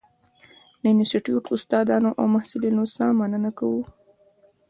د 0.81 0.83
انسټیټوت 0.93 1.45
استادانو 1.55 2.09
او 2.19 2.25
محصلینو 2.35 2.83
څخه 2.93 3.17
مننه 3.19 3.51
کوو. 3.59 3.83